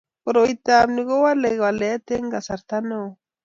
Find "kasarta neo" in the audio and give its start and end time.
2.33-3.07